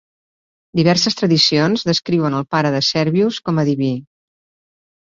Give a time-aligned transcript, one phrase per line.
[0.79, 3.93] Diverses tradicions descriuen el pare de Servius com a diví.